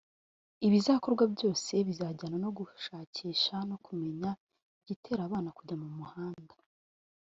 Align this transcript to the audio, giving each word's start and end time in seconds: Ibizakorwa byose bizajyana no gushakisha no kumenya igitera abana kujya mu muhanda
Ibizakorwa 0.67 1.23
byose 1.33 1.73
bizajyana 1.87 2.37
no 2.43 2.49
gushakisha 2.57 3.55
no 3.69 3.77
kumenya 3.85 4.29
igitera 4.83 5.21
abana 5.27 5.49
kujya 5.57 5.75
mu 5.81 5.89
muhanda 5.97 6.53